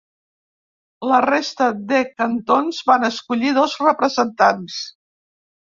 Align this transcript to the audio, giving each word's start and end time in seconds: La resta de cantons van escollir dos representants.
La 1.11 1.19
resta 1.25 1.67
de 1.91 1.99
cantons 2.23 2.81
van 2.93 3.07
escollir 3.13 3.55
dos 3.61 3.79
representants. 3.87 4.83